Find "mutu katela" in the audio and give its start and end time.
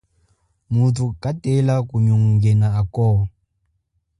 0.73-1.75